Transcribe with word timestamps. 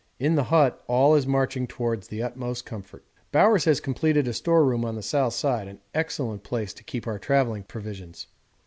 In 0.17 0.33
the 0.33 0.45
hut 0.45 0.83
all 0.87 1.13
is 1.13 1.27
marching 1.27 1.67
towards 1.67 2.07
the 2.07 2.23
utmost 2.23 2.65
comfort. 2.65 3.05
Bowers 3.31 3.65
has 3.65 3.79
completed 3.79 4.27
a 4.27 4.33
storeroom 4.33 4.83
on 4.83 4.95
the 4.95 5.03
south 5.03 5.33
side, 5.35 5.67
an 5.67 5.79
excellent 5.93 6.41
place 6.41 6.73
to 6.73 6.83
keep 6.83 7.05
our 7.05 7.19
travelling 7.19 7.61
provisions. 7.61 8.25